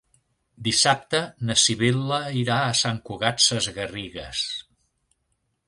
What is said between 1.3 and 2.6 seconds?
na Sibil·la irà